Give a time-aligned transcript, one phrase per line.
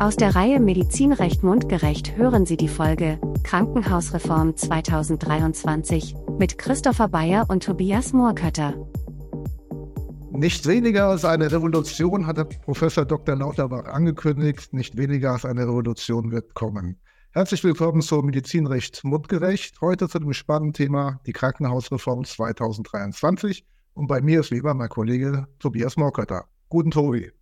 [0.00, 7.64] Aus der Reihe Medizinrecht mundgerecht hören Sie die Folge Krankenhausreform 2023 mit Christopher Bayer und
[7.64, 8.74] Tobias Moorkötter.
[10.30, 13.34] Nicht weniger als eine Revolution hat der Professor Dr.
[13.34, 17.00] Lauterbach angekündigt, nicht weniger als eine Revolution wird kommen.
[17.32, 19.80] Herzlich willkommen zu Medizinrecht mundgerecht.
[19.80, 23.66] Heute zu dem spannenden Thema die Krankenhausreform 2023.
[23.94, 26.44] Und bei mir ist wie immer mein Kollege Tobias Moorkötter.
[26.68, 27.32] Guten Tobi.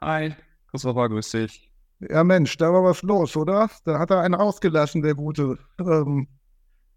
[0.00, 0.34] Hi,
[0.72, 1.70] Christopher, grüß dich.
[2.00, 3.70] Ja, Mensch, da war was los, oder?
[3.84, 5.58] Da hat er einen ausgelassen, der Gute.
[5.78, 6.26] Ähm,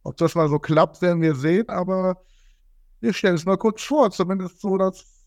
[0.04, 2.24] ob das mal so klappt, werden wir sehen, aber
[3.02, 5.26] wir stellen es mal kurz vor, zumindest so das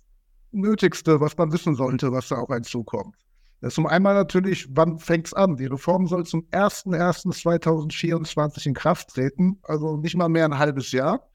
[0.51, 3.15] Nötigste, was man wissen sollte, was da auf einen zukommt.
[3.61, 5.57] Das ist zum einmal natürlich, wann fängt es an?
[5.57, 11.29] Die Reform soll zum 01.01.2024 in Kraft treten, also nicht mal mehr ein halbes Jahr.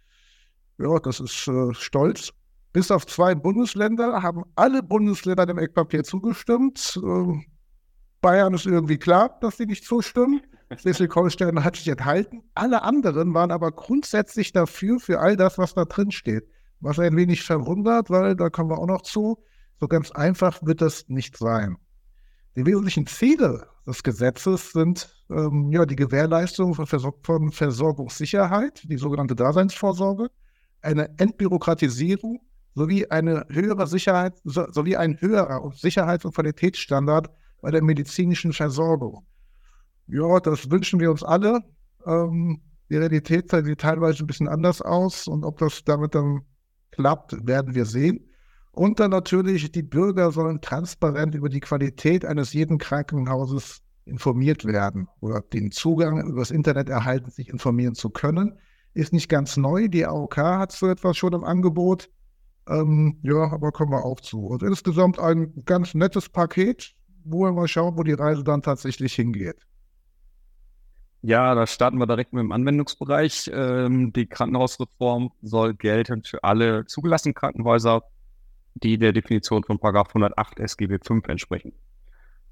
[0.79, 2.33] Ja, das ist äh, stolz.
[2.73, 6.99] Bis auf zwei Bundesländer haben alle Bundesländer dem Eckpapier zugestimmt.
[7.03, 7.45] Ähm,
[8.19, 10.41] Bayern ist irgendwie klar, dass sie nicht zustimmen.
[10.77, 12.41] Schleswig-Holstein hat sich enthalten.
[12.55, 16.47] Alle anderen waren aber grundsätzlich dafür, für all das, was da drin steht.
[16.79, 19.37] Was ein wenig verwundert, weil da kommen wir auch noch zu.
[19.79, 21.77] So ganz einfach wird das nicht sein.
[22.55, 28.97] Die wesentlichen Ziele des Gesetzes sind ähm, ja, die Gewährleistung von, Versor von Versorgungssicherheit, die
[28.97, 30.29] sogenannte Daseinsvorsorge,
[30.81, 32.41] eine Entbürokratisierung
[32.75, 37.29] sowie eine höhere Sicherheit, so, sowie ein höherer Sicherheits- und Qualitätsstandard
[37.61, 39.25] bei der medizinischen Versorgung.
[40.07, 41.61] Ja, das wünschen wir uns alle.
[42.05, 46.41] Ähm, die Realität sieht teilweise ein bisschen anders aus und ob das damit dann
[46.91, 48.29] klappt, werden wir sehen.
[48.71, 55.07] Und dann natürlich, die Bürger sollen transparent über die Qualität eines jeden Krankenhauses informiert werden
[55.21, 58.57] oder den Zugang über das Internet erhalten, sich informieren zu können.
[58.93, 59.87] Ist nicht ganz neu.
[59.87, 62.09] Die AOK hat so etwas schon im Angebot.
[62.67, 64.45] Ähm, ja, aber kommen wir auch zu.
[64.47, 69.13] Und insgesamt ein ganz nettes Paket, wo wir mal schauen, wo die Reise dann tatsächlich
[69.13, 69.57] hingeht.
[71.21, 73.49] Ja, da starten wir direkt mit dem Anwendungsbereich.
[73.53, 78.03] Ähm, die Krankenhausreform soll gelten für alle zugelassenen Krankenhäuser,
[78.75, 81.73] die der Definition von 108 SGB V entsprechen.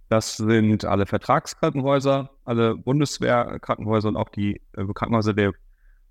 [0.07, 5.53] Das sind alle Vertragskrankenhäuser, alle Bundeswehrkrankenhäuser und auch die äh, Krankenhäuser der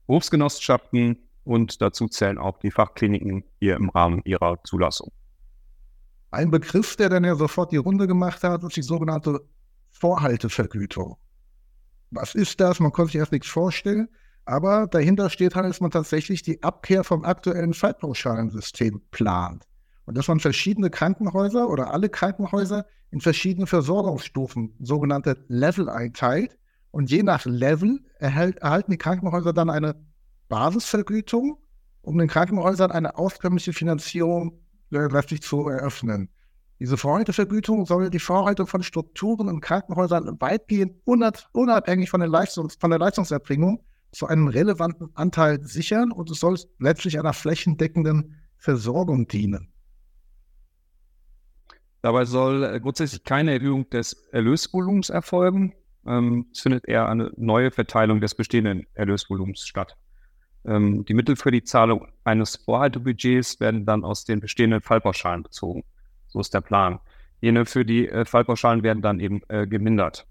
[0.07, 5.11] Berufsgenossenschaften und dazu zählen auch die Fachkliniken hier im Rahmen ihrer Zulassung.
[6.31, 9.41] Ein Begriff, der dann ja sofort die Runde gemacht hat, ist die sogenannte
[9.91, 11.17] Vorhaltevergütung.
[12.13, 12.79] Was ist das?
[12.79, 14.09] Man konnte sich erst nichts vorstellen,
[14.45, 19.65] aber dahinter steht halt, dass man tatsächlich die Abkehr vom aktuellen Fallpauschalensystem plant.
[20.07, 26.57] Und dass man verschiedene Krankenhäuser oder alle Krankenhäuser in verschiedene Versorgungsstufen, sogenannte Level, einteilt.
[26.93, 29.97] Und je nach Level erhält, erhalten die Krankenhäuser dann eine
[30.51, 31.57] Basisvergütung,
[32.03, 36.29] um den Krankenhäusern eine auskömmliche Finanzierung letztlich zu eröffnen.
[36.79, 42.91] Diese Vorhaltevergütung soll die Vorhaltung von Strukturen in Krankenhäusern weitgehend unabhängig von der, Leistungs von
[42.91, 49.73] der Leistungserbringung zu einem relevanten Anteil sichern und es soll letztlich einer flächendeckenden Versorgung dienen.
[52.03, 55.75] Dabei soll äh, grundsätzlich keine Erhöhung des Erlösvolumens erfolgen.
[56.07, 59.99] Ähm, es findet eher eine neue Verteilung des bestehenden Erlösvolumens statt.
[60.65, 65.85] Ähm, die Mittel für die Zahlung eines Vorhaltebudgets werden dann aus den bestehenden Fallpauschalen bezogen.
[66.29, 67.01] So ist der Plan.
[67.41, 70.27] Jene für die äh, Fallpauschalen werden dann eben äh, gemindert.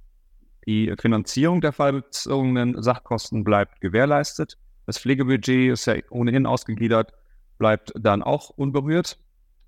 [0.68, 4.58] Die Finanzierung der fallbezogenen Sachkosten bleibt gewährleistet.
[4.86, 7.14] Das Pflegebudget ist ja ohnehin ausgegliedert,
[7.58, 9.18] bleibt dann auch unberührt.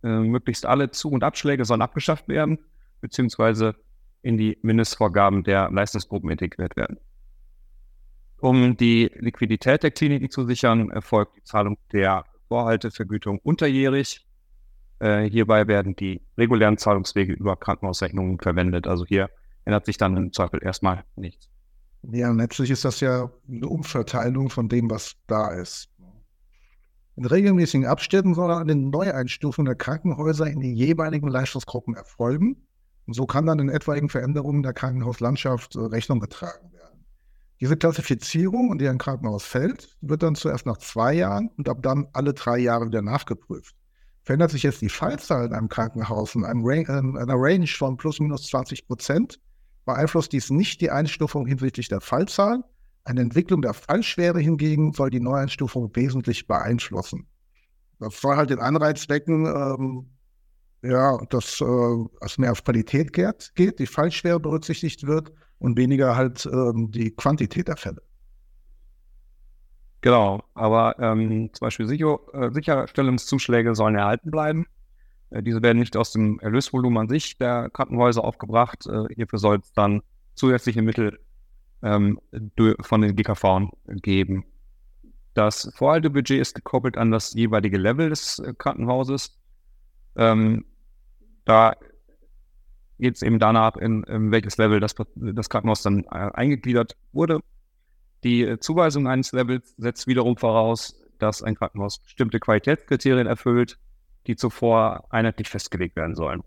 [0.04, 2.60] Äh, möglichst alle Zu- und Abschläge sollen abgeschafft werden,
[3.02, 3.76] beziehungsweise
[4.22, 7.00] in die Mindestvorgaben der Leistungsgruppen integriert werden.
[8.42, 14.26] Um die Liquidität der Kliniken zu sichern, erfolgt die Zahlung der Vorhaltevergütung unterjährig.
[15.00, 18.88] Äh, hierbei werden die regulären Zahlungswege über Krankenhausrechnungen verwendet.
[18.88, 19.30] Also hier
[19.64, 21.50] ändert sich dann im Zweifel erstmal nichts.
[22.12, 25.90] Ja, letztlich ist das ja eine Umverteilung von dem, was da ist.
[27.16, 32.68] In regelmäßigen Abständen soll eine Neueinstufung der Krankenhäuser in die jeweiligen Leistungsgruppen erfolgen.
[33.06, 36.81] Und so kann dann in etwaigen Veränderungen der Krankenhauslandschaft äh, Rechnung getragen werden.
[37.62, 41.84] Diese Klassifizierung, in die ein Krankenhaus fällt, wird dann zuerst nach zwei Jahren und ab
[41.84, 43.76] dann alle drei Jahre wieder nachgeprüft.
[44.24, 47.98] Verändert sich jetzt die Fallzahl in einem Krankenhaus in einem Range, in einer Range von
[47.98, 49.40] plus minus 20 Prozent,
[49.86, 52.64] beeinflusst dies nicht die Einstufung hinsichtlich der Fallzahl.
[53.04, 57.28] Eine Entwicklung der Fallschwere hingegen soll die Neueinstufung wesentlich beeinflussen.
[58.00, 60.10] Das soll halt den Anreiz wecken, ähm,
[60.82, 65.32] ja, dass äh, es mehr auf Qualität geht, die Fallschwere berücksichtigt wird
[65.62, 68.02] und weniger halt ähm, die Quantität der Fälle.
[70.02, 74.66] Genau, aber ähm, zum Beispiel Sicher äh, Sicherstellungszuschläge sollen erhalten bleiben.
[75.30, 78.88] Äh, diese werden nicht aus dem Erlösvolumen an sich der Krankenhäuser aufgebracht.
[78.88, 80.02] Äh, hierfür soll es dann
[80.34, 81.20] zusätzliche Mittel
[81.84, 82.20] ähm,
[82.82, 83.70] von den GKV
[84.02, 84.46] geben.
[85.36, 89.40] Das Vorhaltebudget ist gekoppelt an das jeweilige Level des äh, Krankenhauses.
[90.16, 90.66] Ähm,
[91.46, 91.76] da
[93.02, 97.40] geht es eben danach, in, in, welches Level das, das Krankenhaus dann äh, eingegliedert wurde.
[98.24, 103.80] Die äh, Zuweisung eines Levels setzt wiederum voraus, dass ein Krankenhaus bestimmte Qualitätskriterien erfüllt,
[104.28, 106.44] die zuvor einheitlich festgelegt werden sollen.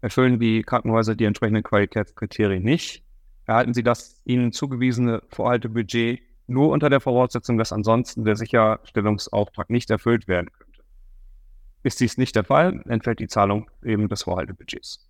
[0.00, 3.04] Erfüllen die Krankenhäuser die entsprechenden Qualitätskriterien nicht,
[3.46, 9.90] erhalten sie das ihnen zugewiesene Vorhaltebudget nur unter der Voraussetzung, dass ansonsten der Sicherstellungsauftrag nicht
[9.90, 10.82] erfüllt werden könnte.
[11.84, 15.08] Ist dies nicht der Fall, entfällt die Zahlung eben des Vorhaltebudgets.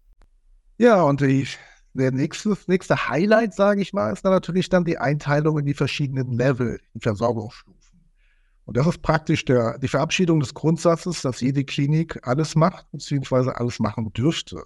[0.76, 1.46] Ja, und die,
[1.92, 5.74] der nächste, nächste Highlight, sage ich mal, ist dann natürlich dann die Einteilung in die
[5.74, 8.00] verschiedenen Level, die Versorgungsstufen.
[8.64, 13.56] Und das ist praktisch der, die Verabschiedung des Grundsatzes, dass jede Klinik alles macht, beziehungsweise
[13.56, 14.64] alles machen dürfte.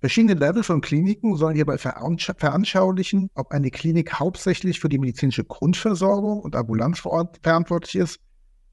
[0.00, 6.40] Verschiedene Level von Kliniken sollen hierbei veranschaulichen, ob eine Klinik hauptsächlich für die medizinische Grundversorgung
[6.40, 8.20] und Ambulanz verantwortlich ist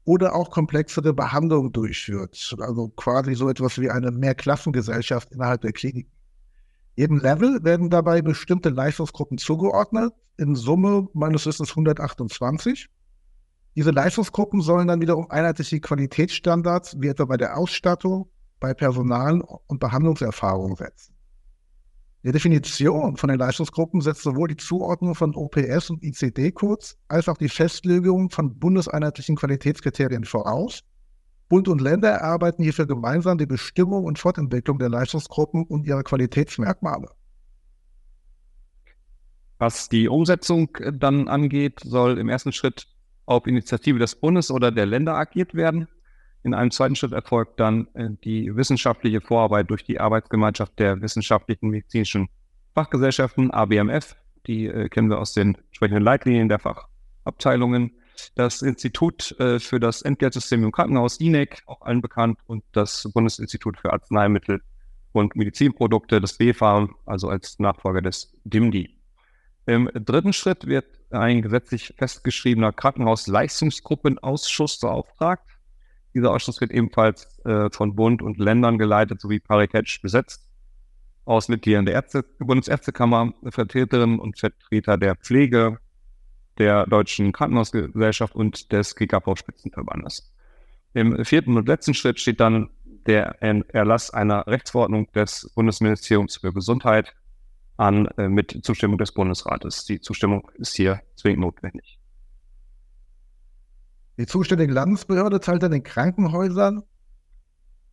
[0.04, 2.56] oder auch komplexere Behandlungen durchführt.
[2.58, 6.08] Also quasi so etwas wie eine Mehrklassengesellschaft innerhalb der Klinik.
[6.96, 12.88] Jedem Level werden dabei bestimmte Leistungsgruppen zugeordnet, in Summe meines Wissens 128.
[13.76, 18.28] Diese Leistungsgruppen sollen dann wiederum einheitliche Qualitätsstandards, wie etwa bei der Ausstattung,
[18.58, 21.14] bei Personal und Behandlungserfahrung setzen.
[22.22, 27.38] Die Definition von den Leistungsgruppen setzt sowohl die Zuordnung von OPS und ICD-Codes als auch
[27.38, 30.82] die Festlegung von bundeseinheitlichen Qualitätskriterien voraus.
[31.50, 37.08] Bund und Länder erarbeiten hierfür gemeinsam die Bestimmung und Fortentwicklung der Leistungsgruppen und ihrer Qualitätsmerkmale.
[39.58, 42.86] Was die Umsetzung dann angeht, soll im ersten Schritt
[43.26, 45.88] auf Initiative des Bundes oder der Länder agiert werden.
[46.44, 51.68] In einem zweiten Schritt erfolgt dann äh, die wissenschaftliche Vorarbeit durch die Arbeitsgemeinschaft der wissenschaftlichen
[51.68, 52.28] medizinischen
[52.74, 54.16] Fachgesellschaften, ABMF.
[54.46, 57.90] Die äh, kennen wir aus den entsprechenden Leitlinien der Fachabteilungen.
[58.34, 63.78] Das Institut äh, für das Entgeltsystem im Krankenhaus, INEC, auch allen bekannt, und das Bundesinstitut
[63.78, 64.62] für Arzneimittel
[65.12, 68.96] und Medizinprodukte, das BfArM, also als Nachfolger des DIMDI.
[69.66, 75.46] Im dritten Schritt wird ein gesetzlich festgeschriebener Krankenhausleistungsgruppenausschuss beauftragt.
[76.14, 80.50] Dieser Ausschuss wird ebenfalls äh, von Bund und Ländern geleitet sowie paritätisch besetzt
[81.24, 85.78] aus Mitgliedern der Ärzte, Bundesärztekammer, Vertreterinnen und Vertreter der Pflege,
[86.60, 90.32] der Deutschen Krankenhausgesellschaft und des GKV-Spitzenverbandes.
[90.92, 92.68] Im vierten und letzten Schritt steht dann
[93.06, 97.14] der Erlass einer Rechtsverordnung des Bundesministeriums für Gesundheit
[97.78, 99.86] an äh, mit Zustimmung des Bundesrates.
[99.86, 101.98] Die Zustimmung ist hier zwingend notwendig.
[104.18, 106.82] Die zuständige Landesbehörde teilt dann den Krankenhäusern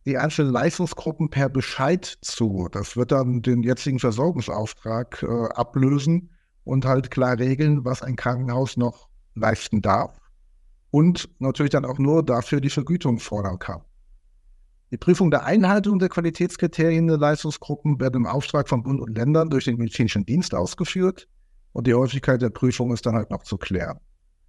[0.04, 2.68] die einzelnen Leistungsgruppen per Bescheid zu.
[2.70, 6.30] Das wird dann den jetzigen Versorgungsauftrag äh, ablösen
[6.68, 10.20] und halt klar regeln, was ein Krankenhaus noch leisten darf
[10.90, 13.80] und natürlich dann auch nur dafür die Vergütung fordern kann.
[14.90, 19.48] Die Prüfung der Einhaltung der Qualitätskriterien der Leistungsgruppen wird im Auftrag von Bund und Ländern
[19.48, 21.26] durch den medizinischen Dienst ausgeführt
[21.72, 23.98] und die Häufigkeit der Prüfung ist dann halt noch zu klären.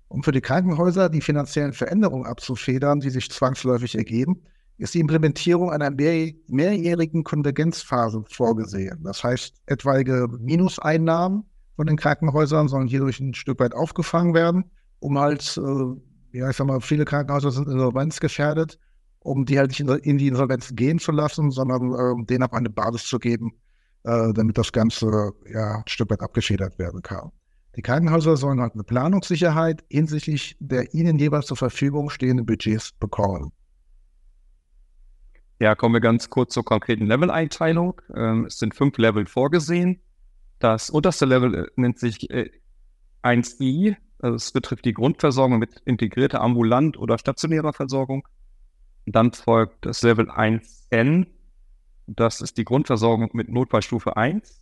[0.10, 4.42] Um für die Krankenhäuser die finanziellen Veränderungen abzufedern, die sich zwangsläufig ergeben,
[4.78, 9.04] ist die Implementierung einer mehr, mehrjährigen Konvergenzphase vorgesehen.
[9.04, 11.49] Das heißt, etwaige Minuseinnahmen
[11.80, 14.66] von den Krankenhäusern sollen hierdurch ein Stück weit aufgefangen werden,
[15.00, 18.78] um halt, äh, ja, ich sag mal, viele Krankenhäuser sind insolvenzgefährdet,
[19.20, 22.70] um die halt nicht in die Insolvenz gehen zu lassen, sondern äh, denen auch eine
[22.70, 23.54] Basis zu geben,
[24.04, 27.32] äh, damit das Ganze ja ein Stück weit abgefedert werden kann.
[27.78, 33.54] Die Krankenhäuser sollen halt eine Planungssicherheit hinsichtlich der ihnen jeweils zur Verfügung stehenden Budgets bekommen.
[35.62, 38.02] Ja, kommen wir ganz kurz zur konkreten Level-Einteilung.
[38.14, 40.02] Ähm, es sind fünf Level vorgesehen.
[40.60, 42.50] Das unterste Level äh, nennt sich äh,
[43.24, 43.96] 1i.
[44.22, 48.28] Also es betrifft die Grundversorgung mit integrierter ambulant oder stationärer Versorgung.
[49.06, 51.28] Dann folgt das Level 1n.
[52.08, 54.62] Das ist die Grundversorgung mit Notfallstufe 1.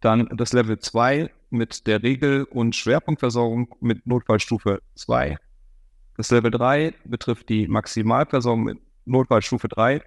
[0.00, 5.36] Dann das Level 2 mit der Regel- und Schwerpunktversorgung mit Notfallstufe 2.
[6.16, 10.02] Das Level 3 betrifft die Maximalversorgung mit Notfallstufe 3.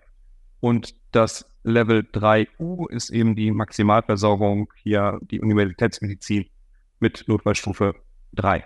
[0.63, 6.45] Und das Level 3U ist eben die Maximalversorgung, hier die Universitätsmedizin
[7.01, 7.95] mit Notfallstufe
[8.35, 8.63] 3.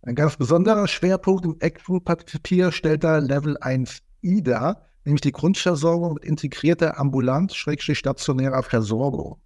[0.00, 6.24] Ein ganz besonderer Schwerpunkt im ECFO-Papier stellt da Level 1i dar, nämlich die Grundversorgung mit
[6.24, 9.38] integrierter ambulant-stationärer Versorgung.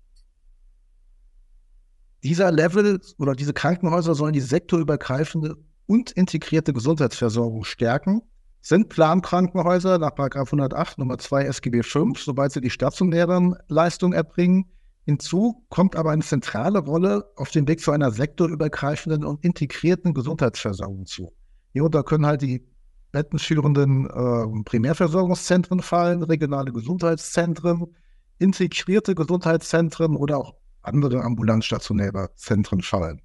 [2.22, 8.22] Dieser Level oder diese Krankenhäuser sollen die sektorübergreifende und integrierte Gesundheitsversorgung stärken,
[8.60, 14.66] sind Plankrankenhäuser nach 108 Nummer 2 SGB 5, sobald sie die stationären Leistungen erbringen.
[15.04, 21.06] Hinzu kommt aber eine zentrale Rolle auf dem Weg zu einer sektorübergreifenden und integrierten Gesundheitsversorgung
[21.06, 21.32] zu.
[21.72, 22.66] Hierunter können halt die
[23.12, 27.86] bettenführenden äh, Primärversorgungszentren fallen, regionale Gesundheitszentren,
[28.38, 33.20] integrierte Gesundheitszentren oder auch andere ambulant stationäre Zentren fallen.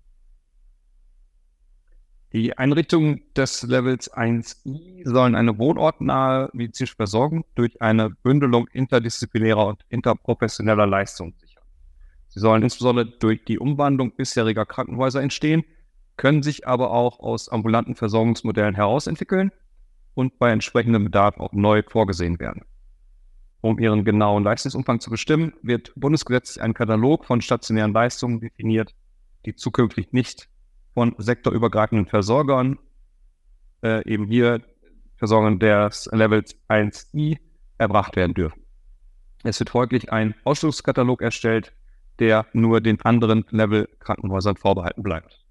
[2.34, 9.86] Die Einrichtungen des Levels 1i sollen eine wohnortnahe medizinische Versorgung durch eine Bündelung interdisziplinärer und
[9.90, 11.64] interprofessioneller Leistungen sichern.
[12.28, 15.64] Sie sollen insbesondere durch die Umwandlung bisheriger Krankenhäuser entstehen,
[16.18, 19.52] können sich aber auch aus ambulanten Versorgungsmodellen herausentwickeln
[20.14, 22.66] und bei entsprechendem Bedarf auch neu vorgesehen werden.
[23.62, 28.94] Um ihren genauen Leistungsumfang zu bestimmen, wird bundesgesetzlich ein Katalog von stationären Leistungen definiert,
[29.46, 30.50] die zukünftig nicht
[30.96, 32.80] von sektorübergreifenden Versorgern,
[33.84, 34.62] äh, eben hier
[35.18, 37.38] Versorgern des Levels 1i,
[37.78, 38.64] erbracht werden dürfen.
[39.44, 41.74] Es wird folglich ein Ausschlusskatalog erstellt,
[42.20, 45.46] der nur den anderen Level-Krankenhäusern vorbehalten bleibt.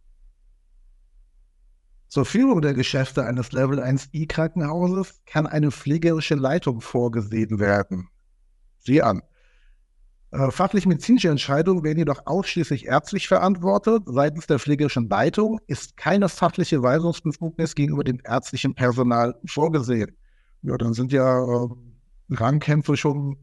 [2.08, 8.08] Zur Führung der Geschäfte eines Level 1i Krankenhauses kann eine pflegerische Leitung vorgesehen werden.
[8.78, 9.22] Sieh an.
[10.34, 14.02] Äh, Fachlich-medizinische Entscheidungen werden jedoch ausschließlich ärztlich verantwortet.
[14.06, 20.16] Seitens der pflegerischen Leitung ist keine fachliche Weisungsbefugnis gegenüber dem ärztlichen Personal vorgesehen.
[20.62, 21.68] Ja, dann sind ja äh,
[22.30, 23.36] Rangkämpfe schon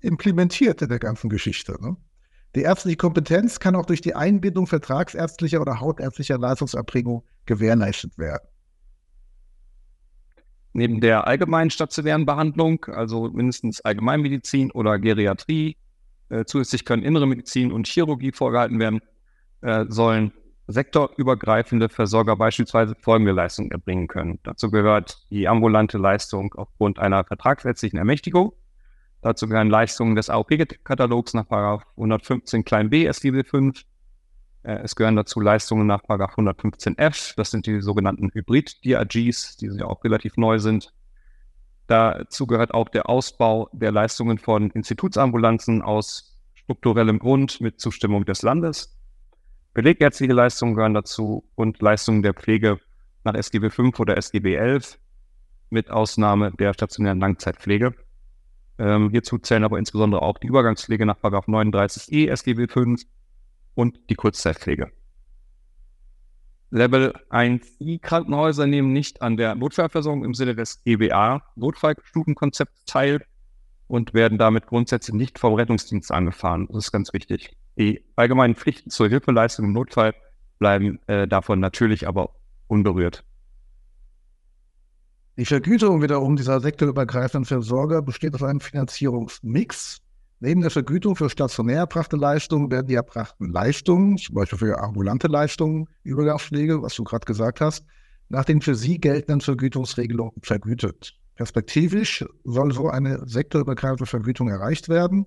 [0.00, 1.76] implementiert in der ganzen Geschichte.
[1.80, 1.96] Ne?
[2.54, 8.46] Die ärztliche Kompetenz kann auch durch die Einbindung vertragsärztlicher oder hautärztlicher Leistungserbringung gewährleistet werden.
[10.78, 15.76] Neben der allgemeinen stationären Behandlung, also mindestens Allgemeinmedizin oder Geriatrie,
[16.28, 19.00] äh, zusätzlich können innere Medizin und Chirurgie vorgehalten werden,
[19.60, 20.32] äh, sollen
[20.68, 24.38] sektorübergreifende Versorger beispielsweise folgende Leistungen erbringen können.
[24.44, 28.52] Dazu gehört die ambulante Leistung aufgrund einer vertragsärztlichen Ermächtigung.
[29.20, 31.50] Dazu gehören Leistungen des AOP-Katalogs nach
[31.96, 33.84] 115 klein b SGB 5 äh,
[34.76, 40.36] es gehören dazu Leistungen nach 115f, das sind die sogenannten Hybrid-DRGs, die ja auch relativ
[40.36, 40.92] neu sind.
[41.86, 48.42] Dazu gehört auch der Ausbau der Leistungen von Institutsambulanzen aus strukturellem Grund mit Zustimmung des
[48.42, 48.94] Landes.
[49.72, 52.78] Belegärztliche Leistungen gehören dazu und Leistungen der Pflege
[53.24, 54.98] nach SGB 5 oder SGB 11
[55.70, 57.94] mit Ausnahme der stationären Langzeitpflege.
[58.78, 63.02] Ähm, hierzu zählen aber insbesondere auch die Übergangspflege nach 39e SGB 5
[63.78, 64.90] und die Kurzzeitpflege.
[66.70, 73.24] Level 1i Krankenhäuser nehmen nicht an der Notfallversorgung im Sinne des GBA Notfallstufenkonzepts teil
[73.86, 76.66] und werden damit grundsätzlich nicht vom Rettungsdienst angefahren.
[76.72, 77.56] Das ist ganz wichtig.
[77.78, 80.12] Die allgemeinen Pflichten zur Hilfeleistung im Notfall
[80.58, 82.34] bleiben äh, davon natürlich aber
[82.66, 83.24] unberührt.
[85.36, 90.02] Die Vergütung wiederum dieser sektorübergreifenden Versorger besteht aus einem Finanzierungsmix
[90.40, 95.26] Neben der Vergütung für stationär erbrachte Leistungen werden die erbrachten Leistungen, zum Beispiel für ambulante
[95.26, 97.84] Leistungen, Übergangspflege, was du gerade gesagt hast,
[98.28, 101.18] nach den für sie geltenden Vergütungsregelungen vergütet.
[101.34, 105.26] Perspektivisch soll so eine sektorübergreifende Vergütung erreicht werden.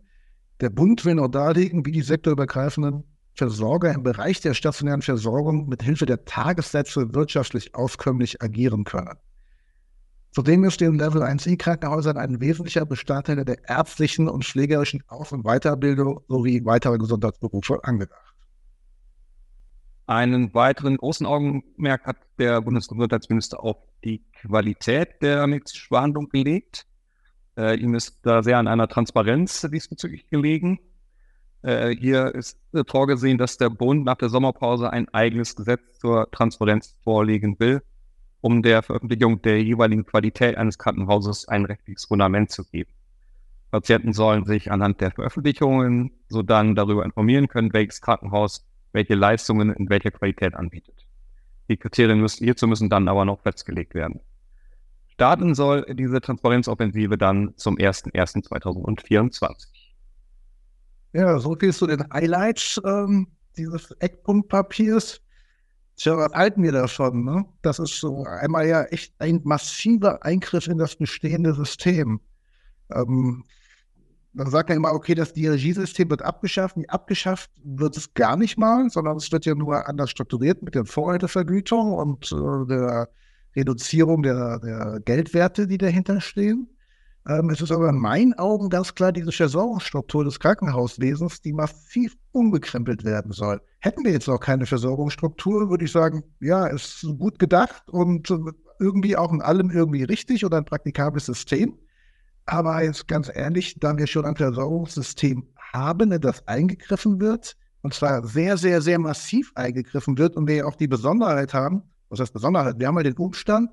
[0.62, 3.03] Der Bund will noch darlegen, wie die sektorübergreifenden
[3.34, 9.18] Versorger im Bereich der stationären Versorgung mit Hilfe der Tagessätze wirtschaftlich auskömmlich agieren können.
[10.34, 15.44] Zudem ist den Level 1i Krankenhäusern ein wesentlicher Bestandteil der ärztlichen und pflegerischen Aus- und
[15.44, 18.34] Weiterbildung sowie weiterer Gesundheitsberufe angedacht.
[20.08, 26.86] Einen weiteren großen Augenmerk hat der Bundesgesundheitsminister auf die Qualität der medizinischen Behandlung gelegt.
[27.58, 30.80] Äh, ihm ist da sehr an einer Transparenz diesbezüglich gelegen.
[31.62, 32.58] Äh, hier ist
[32.88, 37.82] vorgesehen, dass der Bund nach der Sommerpause ein eigenes Gesetz zur Transparenz vorlegen will
[38.41, 42.91] um der Veröffentlichung der jeweiligen Qualität eines Krankenhauses ein rechtliches Fundament zu geben.
[43.69, 49.74] Patienten sollen sich anhand der Veröffentlichungen so dann darüber informieren können, welches Krankenhaus welche Leistungen
[49.74, 51.07] in welcher Qualität anbietet.
[51.69, 54.19] Die Kriterien müssen, hierzu müssen dann aber noch festgelegt werden.
[55.07, 59.67] Starten soll diese Transparenzoffensive dann zum 01.01.2024.
[61.13, 65.21] Ja, so viel zu den Highlights ähm, dieses Eckpunktpapiers.
[66.05, 67.24] Was halten wir davon?
[67.24, 67.46] Ne?
[67.62, 72.22] Das ist so einmal ja echt ein massiver Eingriff in das bestehende System.
[72.93, 73.43] Ähm,
[74.34, 76.77] dann sagt er immer, okay, das DRG-System wird abgeschafft.
[76.77, 80.75] Nee, abgeschafft wird es gar nicht mal, sondern es wird ja nur anders strukturiert mit
[80.75, 83.10] der Vorhaltevergütung und äh, der
[83.55, 86.70] Reduzierung der, der Geldwerte, die dahinter stehen.
[87.28, 92.16] Ähm, es ist aber in meinen Augen ganz klar diese Versorgungsstruktur des Krankenhauswesens, die massiv
[92.32, 93.62] umgekrempelt werden soll.
[93.80, 98.34] Hätten wir jetzt auch keine Versorgungsstruktur, würde ich sagen, ja, ist gut gedacht und
[98.80, 101.78] irgendwie auch in allem irgendwie richtig oder ein praktikables System.
[102.46, 107.94] Aber jetzt ganz ehrlich, da wir schon ein Versorgungssystem haben, in das eingegriffen wird, und
[107.94, 112.34] zwar sehr, sehr, sehr massiv eingegriffen wird und wir auch die Besonderheit haben, was heißt
[112.34, 112.80] Besonderheit?
[112.80, 113.70] Wir haben ja den Umstand,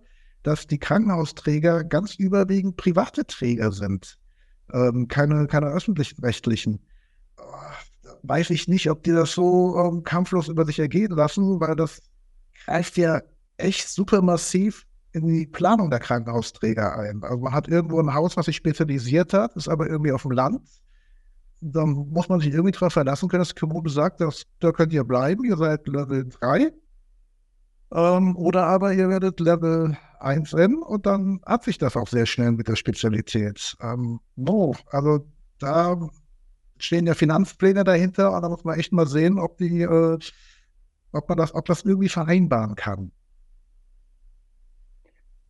[0.48, 4.18] dass die Krankenhausträger ganz überwiegend private Träger sind,
[4.72, 6.80] ähm, keine, keine öffentlich-rechtlichen.
[8.22, 12.00] Weiß ich nicht, ob die das so ähm, kampflos über sich ergehen lassen, weil das
[12.64, 13.20] greift ja
[13.58, 17.22] echt super massiv in die Planung der Krankenhausträger ein.
[17.22, 20.30] Also man hat irgendwo ein Haus, was sich spezialisiert hat, ist aber irgendwie auf dem
[20.30, 20.62] Land.
[21.60, 24.94] Dann muss man sich irgendwie darauf verlassen können, dass die Kommune sagt, dass, da könnt
[24.94, 26.72] ihr bleiben, ihr seid Level 3.
[27.92, 32.26] Ähm, oder aber ihr werdet Level 1 N und dann hat sich das auch sehr
[32.26, 33.76] schnell mit der Spezialität.
[33.80, 35.26] Ähm, no, also
[35.58, 35.96] da
[36.78, 40.18] stehen ja Finanzpläne dahinter und da muss man echt mal sehen, ob die, äh,
[41.12, 43.10] ob man das, ob das irgendwie vereinbaren kann.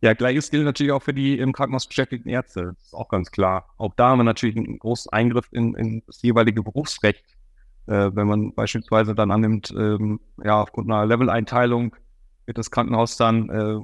[0.01, 2.73] Ja, gleiches gilt natürlich auch für die im Krankenhaus beschäftigten Ärzte.
[2.77, 3.67] Das ist auch ganz klar.
[3.77, 7.25] Auch da haben wir natürlich einen großen Eingriff in, in das jeweilige Berufsrecht.
[7.85, 11.95] Äh, wenn man beispielsweise dann annimmt, ähm, ja, aufgrund einer Level-Einteilung
[12.49, 13.79] wird das Krankenhaus dann äh,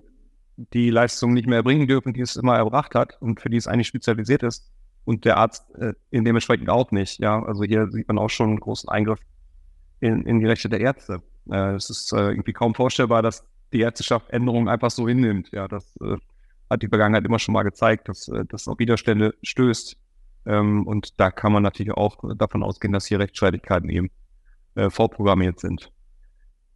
[0.73, 3.67] die Leistung nicht mehr erbringen dürfen, die es immer erbracht hat und für die es
[3.67, 4.71] eigentlich spezialisiert ist.
[5.03, 7.19] Und der Arzt äh, in dementsprechend auch nicht.
[7.19, 9.19] Ja, also hier sieht man auch schon einen großen Eingriff
[9.99, 11.21] in, in die Rechte der Ärzte.
[11.47, 15.51] Äh, es ist äh, irgendwie kaum vorstellbar, dass die Ärzteschaft Änderungen einfach so hinnimmt.
[15.51, 16.17] Ja, das äh,
[16.67, 19.95] hat die Vergangenheit immer schon mal gezeigt, dass äh, das auf Widerstände stößt.
[20.47, 24.09] Ähm, und da kann man natürlich auch davon ausgehen, dass hier Rechtsstreitigkeiten eben
[24.73, 25.91] äh, vorprogrammiert sind.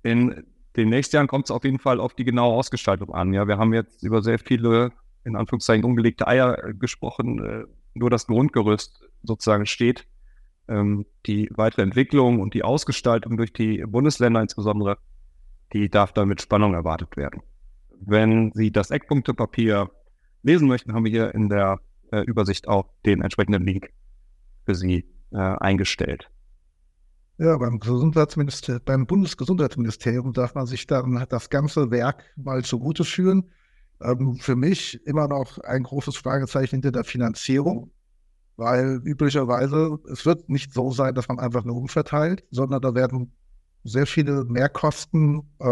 [0.03, 0.45] In
[0.79, 3.33] den nächsten Jahren kommt es auf jeden Fall auf die genaue Ausgestaltung an.
[3.33, 4.91] Ja, wir haben jetzt über sehr viele,
[5.23, 7.45] in Anführungszeichen, ungelegte Eier äh, gesprochen.
[7.45, 10.05] Äh, nur das Grundgerüst sozusagen steht.
[10.67, 14.97] Ähm, die weitere Entwicklung und die Ausgestaltung durch die Bundesländer insbesondere
[15.71, 17.43] die darf dann mit Spannung erwartet werden.
[17.99, 19.91] Wenn Sie das Eckpunktepapier
[20.41, 21.79] lesen möchten, haben wir hier in der
[22.11, 23.91] äh, Übersicht auch den entsprechenden Link
[24.65, 26.31] für Sie eingestellt.
[27.41, 33.49] Ja, beim, Gesundheitsminister beim Bundesgesundheitsministerium darf man sich dann das ganze Werk mal zugute führen.
[34.01, 37.91] Ähm, für mich immer noch ein großes Fragezeichen hinter der Finanzierung,
[38.57, 43.31] weil üblicherweise es wird nicht so sein, dass man einfach nur umverteilt, sondern da werden
[43.85, 45.65] sehr viele Mehrkosten äh,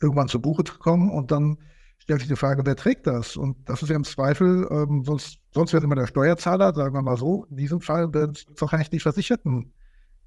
[0.00, 1.58] irgendwann zu Buche kommen und dann
[1.98, 3.36] stellt sich die Frage, wer trägt das?
[3.36, 7.02] Und das ist ja im Zweifel, ähm, sonst, sonst wird immer der Steuerzahler, sagen wir
[7.02, 9.00] mal so, in diesem Fall wird es wahrscheinlich die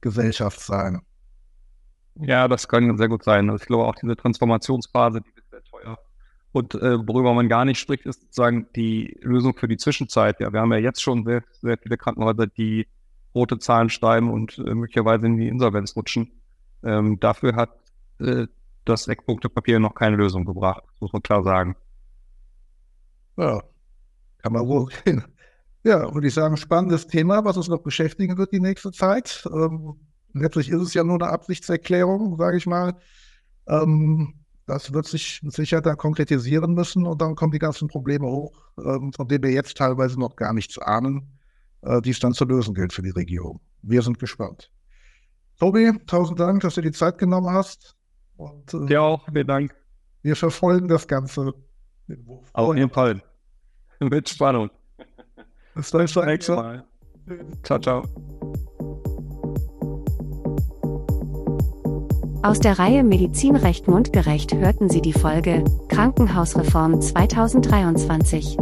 [0.02, 1.02] Versichertengesellschaft sein.
[2.16, 3.50] Ja, das kann sehr gut sein.
[3.50, 5.98] Also ich glaube auch diese Transformationsphase, die wird sehr teuer.
[6.52, 10.40] Und äh, worüber man gar nicht spricht, ist sozusagen die Lösung für die Zwischenzeit.
[10.40, 12.88] Ja, wir haben ja jetzt schon sehr, sehr viele Krankenhäuser, die
[13.36, 16.32] rote Zahlen schreiben und äh, möglicherweise in die Insolvenz rutschen.
[16.84, 17.70] Ähm, dafür hat
[18.20, 18.48] äh,
[18.84, 21.76] das Eckpunktepapier noch keine Lösung gebracht, muss man klar sagen.
[23.38, 23.62] Ja,
[24.40, 25.24] kann man wohl hin.
[25.84, 29.48] Ja, würde ich sagen, spannendes Thema, was uns noch beschäftigen wird die nächste Zeit.
[29.52, 29.96] Ähm,
[30.34, 32.96] letztlich ist es ja nur eine Absichtserklärung, sage ich mal.
[33.68, 34.34] Ähm,
[34.66, 38.62] das wird sich mit Sicherheit dann konkretisieren müssen und dann kommen die ganzen Probleme hoch,
[38.78, 41.40] ähm, von denen wir jetzt teilweise noch gar nichts ahnen
[41.82, 43.62] äh, die es dann zu lösen gilt für die Regierung.
[43.82, 44.72] Wir sind gespannt.
[45.60, 47.96] Tobi, tausend Dank, dass du die Zeit genommen hast.
[48.38, 49.76] Und, äh, Dir auch, vielen Dank.
[50.22, 51.54] Wir verfolgen das Ganze.
[52.54, 53.22] Auf jeden Fall.
[54.00, 54.70] Mit Spannung.
[55.80, 56.84] Bis zum nächsten Mal.
[57.64, 58.04] Ciao, ciao.
[62.44, 68.58] Aus der Reihe Medizinrecht mundgerecht hörten Sie die Folge Krankenhausreform 2023.